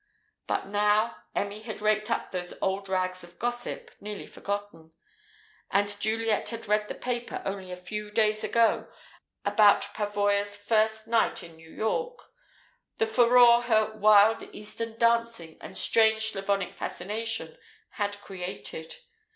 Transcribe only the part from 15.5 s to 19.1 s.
and strange, Slavic fascination" had created.